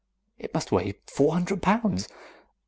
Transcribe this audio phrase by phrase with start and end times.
[0.39, 2.07] It must weigh four hundred pounds."